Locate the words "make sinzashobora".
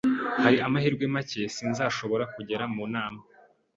1.13-2.23